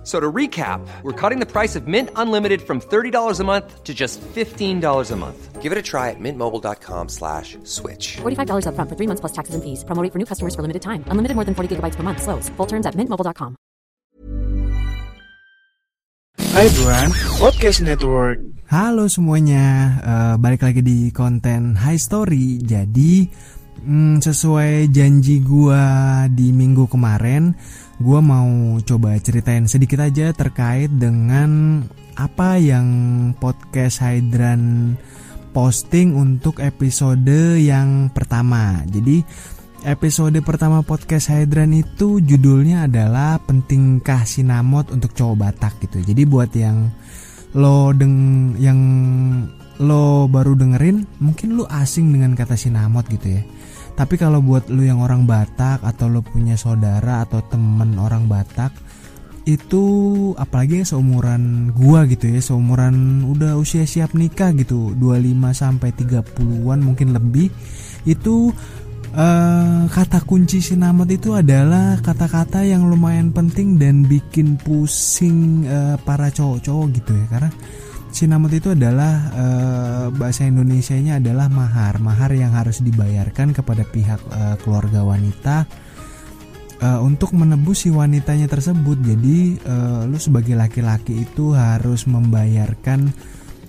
F- 0.00 0.06
So 0.06 0.16
to 0.18 0.32
recap, 0.32 0.80
we're 1.04 1.12
cutting 1.12 1.40
the 1.40 1.46
price 1.46 1.76
of 1.76 1.84
Mint 1.84 2.08
Unlimited 2.16 2.62
from 2.64 2.80
$30 2.80 3.12
a 3.38 3.44
month 3.44 3.84
to 3.84 3.92
just 3.92 4.16
$15 4.32 4.80
a 4.80 5.16
month. 5.16 5.60
Give 5.60 5.72
it 5.72 5.76
a 5.76 5.84
try 5.84 6.08
at 6.08 6.16
mintmobile.com 6.16 7.12
slash 7.12 7.58
switch. 7.64 8.16
$45 8.24 8.64
upfront 8.64 8.88
for 8.88 8.96
three 8.96 9.04
months 9.06 9.20
plus 9.20 9.36
taxes 9.36 9.52
and 9.52 9.60
fees. 9.60 9.84
Promo 9.84 10.00
rate 10.00 10.08
for 10.08 10.16
new 10.16 10.24
customers 10.24 10.56
for 10.56 10.64
limited 10.64 10.80
time. 10.80 11.04
Unlimited 11.12 11.36
more 11.36 11.44
than 11.44 11.52
40 11.52 11.76
gigabytes 11.76 12.00
per 12.00 12.02
month. 12.02 12.22
Slows. 12.24 12.48
Full 12.56 12.66
terms 12.66 12.88
at 12.88 12.96
mintmobile.com. 12.96 13.60
Hai 16.50 16.66
Buan, 16.80 17.12
Podcast 17.36 17.84
Network. 17.84 18.40
Halo 18.72 19.06
semuanya, 19.06 19.66
eh, 20.00 20.34
balik 20.40 20.64
lagi 20.64 20.80
di 20.80 21.12
konten 21.12 21.76
High 21.76 22.00
Story. 22.00 22.56
Jadi 22.58 23.28
mm, 23.84 24.18
sesuai 24.24 24.88
janji 24.88 25.44
gua 25.44 26.24
di 26.32 26.50
minggu 26.50 26.88
kemarin, 26.88 27.52
gua 28.00 28.24
mau 28.24 28.80
coba 28.80 29.14
ceritain 29.20 29.68
sedikit 29.68 30.00
aja 30.00 30.32
terkait 30.32 30.88
dengan 30.88 31.84
apa 32.16 32.56
yang 32.56 32.88
podcast 33.36 34.00
Hydran 34.00 34.96
posting 35.52 36.16
untuk 36.16 36.64
episode 36.64 37.60
yang 37.60 38.08
pertama. 38.10 38.80
Jadi 38.88 39.20
episode 39.84 40.40
pertama 40.40 40.80
podcast 40.80 41.28
Hydran 41.28 41.76
itu 41.76 42.24
judulnya 42.24 42.88
adalah 42.88 43.36
pentingkah 43.44 44.24
sinamot 44.24 44.88
untuk 44.90 45.12
cowok 45.12 45.36
Batak 45.36 45.74
gitu. 45.84 46.00
Jadi 46.00 46.22
buat 46.24 46.50
yang 46.56 46.88
lo 47.52 47.90
deng 47.92 48.54
yang 48.56 48.80
lo 49.80 50.28
baru 50.30 50.54
dengerin 50.54 51.04
mungkin 51.18 51.56
lo 51.56 51.64
asing 51.66 52.12
dengan 52.14 52.36
kata 52.36 52.54
sinamot 52.54 53.08
gitu 53.10 53.40
ya 53.40 53.42
tapi 54.00 54.16
kalau 54.16 54.40
buat 54.40 54.72
lo 54.72 54.80
yang 54.80 55.04
orang 55.04 55.28
Batak 55.28 55.84
atau 55.84 56.08
lo 56.08 56.24
punya 56.24 56.56
saudara 56.56 57.20
atau 57.20 57.44
temen 57.44 58.00
orang 58.00 58.24
Batak 58.24 58.72
itu 59.44 59.84
apalagi 60.40 60.80
yang 60.80 60.88
seumuran 60.88 61.68
gua 61.76 62.08
gitu 62.08 62.32
ya 62.32 62.40
seumuran 62.40 63.28
udah 63.28 63.60
usia 63.60 63.84
siap 63.84 64.16
nikah 64.16 64.56
gitu 64.56 64.96
25 64.96 65.52
sampai 65.52 65.92
30-an 65.92 66.80
mungkin 66.80 67.12
lebih 67.12 67.52
itu 68.08 68.56
eh, 69.12 69.82
kata 69.84 70.24
kunci 70.24 70.64
sinamot 70.64 71.08
itu 71.12 71.36
adalah 71.36 72.00
kata-kata 72.00 72.64
yang 72.64 72.88
lumayan 72.88 73.36
penting 73.36 73.76
dan 73.76 74.08
bikin 74.08 74.56
pusing 74.56 75.68
eh, 75.68 75.96
para 76.08 76.32
cowok-cowok 76.32 76.86
gitu 76.96 77.12
ya. 77.20 77.26
Karena 77.28 77.50
sinamot 78.10 78.52
itu 78.52 78.74
adalah 78.74 79.14
eh, 79.32 80.06
bahasa 80.14 80.46
Indonesianya 80.46 81.18
adalah 81.22 81.46
mahar 81.48 82.02
mahar 82.02 82.34
yang 82.34 82.52
harus 82.54 82.82
dibayarkan 82.82 83.54
kepada 83.54 83.82
pihak 83.86 84.20
eh, 84.30 84.56
keluarga 84.60 85.02
wanita 85.06 85.56
eh, 86.82 87.00
untuk 87.00 87.32
menebus 87.34 87.86
si 87.86 87.90
wanitanya 87.90 88.50
tersebut 88.50 88.98
jadi 89.00 89.38
eh, 89.58 90.00
lu 90.10 90.18
sebagai 90.18 90.54
laki-laki 90.58 91.24
itu 91.24 91.54
harus 91.54 92.04
membayarkan 92.10 93.10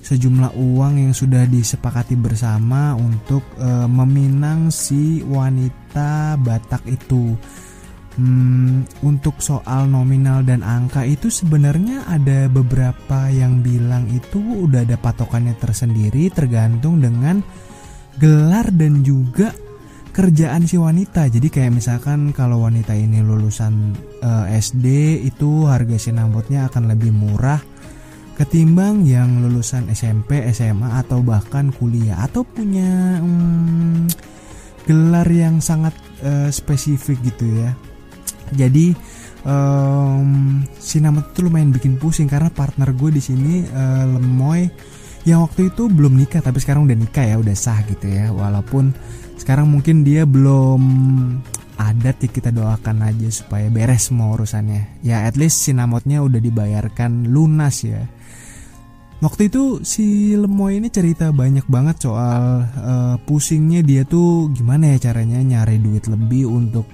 sejumlah 0.00 0.56
uang 0.56 1.06
yang 1.08 1.14
sudah 1.14 1.44
disepakati 1.46 2.16
bersama 2.16 2.96
untuk 2.96 3.44
eh, 3.60 3.88
meminang 3.88 4.72
si 4.72 5.20
wanita 5.24 6.40
Batak 6.40 6.88
itu. 6.88 7.36
Hmm, 8.18 8.82
untuk 9.06 9.38
soal 9.38 9.86
nominal 9.86 10.42
dan 10.42 10.66
angka 10.66 11.06
itu 11.06 11.30
sebenarnya 11.30 12.10
ada 12.10 12.50
beberapa 12.50 13.30
yang 13.30 13.62
bilang 13.62 14.10
itu 14.10 14.66
udah 14.66 14.82
ada 14.82 14.98
patokannya 14.98 15.54
tersendiri 15.54 16.26
tergantung 16.34 16.98
dengan 16.98 17.38
gelar 18.18 18.66
dan 18.74 19.06
juga 19.06 19.54
kerjaan 20.10 20.66
si 20.66 20.74
wanita. 20.74 21.30
Jadi 21.30 21.48
kayak 21.48 21.70
misalkan 21.70 22.34
kalau 22.34 22.66
wanita 22.66 22.98
ini 22.98 23.22
lulusan 23.22 23.94
eh, 24.20 24.58
SD 24.58 24.86
itu 25.24 25.70
harga 25.70 25.96
sinambotnya 25.96 26.66
akan 26.66 26.90
lebih 26.90 27.14
murah 27.14 27.62
ketimbang 28.34 29.04
yang 29.04 29.44
lulusan 29.44 29.92
SMP, 29.92 30.40
SMA 30.50 30.98
atau 30.98 31.20
bahkan 31.20 31.70
kuliah 31.70 32.24
atau 32.24 32.40
punya 32.40 33.20
hmm, 33.20 34.08
gelar 34.88 35.28
yang 35.30 35.62
sangat 35.62 35.94
eh, 36.26 36.50
spesifik 36.50 37.20
gitu 37.22 37.46
ya. 37.64 37.72
Jadi 38.52 38.92
em, 39.46 40.28
sinamot 40.76 41.32
itu 41.32 41.40
lumayan 41.46 41.72
bikin 41.72 41.96
pusing 41.96 42.28
karena 42.28 42.52
partner 42.52 42.92
gue 42.92 43.10
di 43.14 43.22
sini 43.22 43.64
eh, 43.64 44.04
Lemoy 44.06 44.68
yang 45.28 45.44
waktu 45.44 45.68
itu 45.68 45.92
belum 45.92 46.16
nikah 46.16 46.40
tapi 46.40 46.64
sekarang 46.64 46.88
udah 46.88 46.96
nikah 46.96 47.24
ya 47.24 47.36
udah 47.36 47.56
sah 47.56 47.80
gitu 47.84 48.08
ya. 48.08 48.32
Walaupun 48.32 48.92
sekarang 49.36 49.68
mungkin 49.68 50.04
dia 50.04 50.24
belum 50.24 50.82
adat 51.80 52.20
ya 52.20 52.28
kita 52.28 52.50
doakan 52.52 53.08
aja 53.08 53.28
supaya 53.32 53.72
beres 53.72 54.12
semua 54.12 54.36
urusannya. 54.36 55.00
Ya 55.00 55.24
at 55.24 55.40
least 55.40 55.64
sinamotnya 55.64 56.20
udah 56.20 56.40
dibayarkan 56.40 57.28
lunas 57.32 57.84
ya. 57.84 58.04
Waktu 59.20 59.52
itu 59.52 59.84
si 59.84 60.32
Lemoy 60.32 60.80
ini 60.80 60.88
cerita 60.88 61.28
banyak 61.28 61.68
banget 61.68 62.08
soal 62.08 62.64
eh, 62.64 63.16
pusingnya 63.28 63.84
dia 63.84 64.08
tuh 64.08 64.48
gimana 64.48 64.96
ya 64.96 65.12
caranya 65.12 65.44
nyari 65.44 65.76
duit 65.76 66.08
lebih 66.08 66.48
untuk 66.48 66.88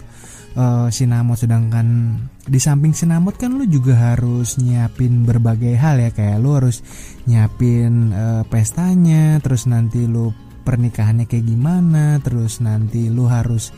eh, 0.56 0.88
sinamot 0.88 1.36
sedangkan 1.36 2.18
di 2.48 2.56
samping 2.56 2.96
sinamot 2.96 3.36
kan 3.36 3.52
lu 3.52 3.68
juga 3.68 4.16
harus 4.16 4.56
nyiapin 4.56 5.28
berbagai 5.28 5.76
hal 5.76 6.00
ya. 6.00 6.10
Kayak 6.10 6.40
lu 6.40 6.50
harus 6.56 6.80
nyiapin 7.28 8.10
eh, 8.16 8.42
pestanya 8.48 9.38
terus 9.44 9.68
nanti 9.68 10.08
lu 10.08 10.32
pernikahannya 10.66 11.30
kayak 11.30 11.46
gimana 11.46 12.18
terus 12.24 12.58
nanti 12.58 13.06
lu 13.06 13.30
harus 13.30 13.70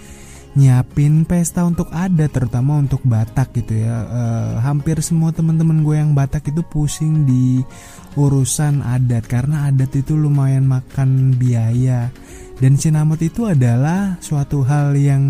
nyiapin 0.57 1.29
pesta 1.29 1.63
untuk 1.63 1.87
adat 1.93 2.33
terutama 2.33 2.81
untuk 2.81 3.05
Batak 3.05 3.53
gitu 3.59 3.79
ya. 3.79 3.97
Eh, 4.09 4.53
hampir 4.65 4.99
semua 5.05 5.31
teman-teman 5.31 5.85
gue 5.85 5.97
yang 5.99 6.17
Batak 6.17 6.51
itu 6.51 6.65
pusing 6.67 7.29
di 7.29 7.61
urusan 8.19 8.83
adat 8.83 9.29
karena 9.31 9.69
adat 9.69 9.95
itu 9.95 10.19
lumayan 10.19 10.65
makan 10.65 11.37
biaya. 11.37 12.11
Dan 12.59 12.75
sinamot 12.75 13.23
itu 13.23 13.47
adalah 13.47 14.19
suatu 14.19 14.67
hal 14.67 14.99
yang 14.99 15.23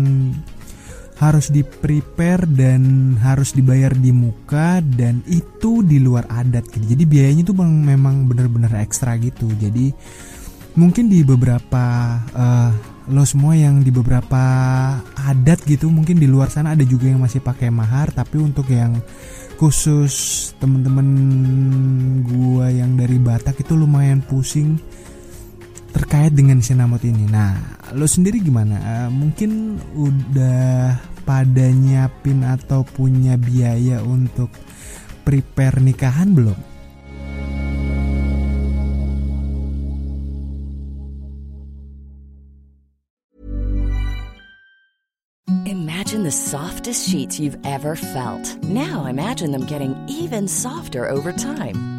harus 1.19 1.51
di 1.51 1.67
prepare 1.67 2.47
dan 2.47 3.13
harus 3.19 3.51
dibayar 3.51 3.91
di 3.91 4.15
muka 4.15 4.79
dan 4.79 5.19
itu 5.27 5.83
di 5.83 5.99
luar 5.99 6.23
adat 6.31 6.71
gitu. 6.71 6.95
Jadi 6.95 7.03
biayanya 7.03 7.43
itu 7.43 7.53
memang- 7.59 8.23
bener-bener 8.23 8.71
ekstra 8.79 9.19
gitu. 9.19 9.51
Jadi 9.59 9.91
mungkin 10.79 11.11
di 11.11 11.19
beberapa 11.27 12.15
eh, 12.31 12.71
lo 13.09 13.25
semua 13.25 13.57
yang 13.57 13.81
di 13.81 13.89
beberapa 13.89 14.41
adat 15.17 15.65
gitu 15.65 15.89
mungkin 15.89 16.21
di 16.21 16.29
luar 16.29 16.53
sana 16.53 16.77
ada 16.77 16.85
juga 16.85 17.09
yang 17.09 17.19
masih 17.19 17.41
pakai 17.41 17.73
mahar 17.73 18.13
tapi 18.13 18.37
untuk 18.37 18.69
yang 18.69 19.01
khusus 19.57 20.13
temen-temen 20.61 21.09
gua 22.21 22.69
yang 22.69 22.93
dari 22.93 23.17
Batak 23.17 23.65
itu 23.65 23.73
lumayan 23.73 24.21
pusing 24.21 24.77
terkait 25.93 26.33
dengan 26.33 26.61
sinamot 26.61 27.01
ini. 27.03 27.25
Nah, 27.25 27.57
lo 27.93 28.05
sendiri 28.05 28.39
gimana? 28.41 28.77
Eh, 28.77 29.09
mungkin 29.09 29.81
udah 29.93 30.97
pada 31.25 31.65
nyiapin 31.69 32.41
atau 32.41 32.81
punya 32.81 33.37
biaya 33.37 34.01
untuk 34.01 34.49
prepare 35.21 35.77
nikahan 35.77 36.33
belum? 36.33 36.57
Imagine 45.69 46.23
the 46.25 46.33
softest 46.33 47.05
sheets 47.09 47.37
you've 47.37 47.59
ever 47.61 47.93
felt. 47.93 48.57
Now 48.65 49.05
imagine 49.05 49.51
them 49.51 49.69
getting 49.69 49.93
even 50.09 50.47
softer 50.47 51.05
over 51.05 51.29
time. 51.29 51.98